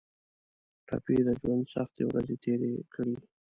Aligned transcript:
ټپي 0.87 1.17
د 1.27 1.29
ژوند 1.39 1.63
سختې 1.75 2.03
ورځې 2.09 2.35
تېرې 2.43 2.71
کړي. 2.93 3.15